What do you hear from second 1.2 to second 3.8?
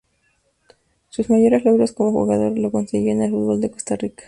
mayores logros como jugador los consiguió en el fútbol de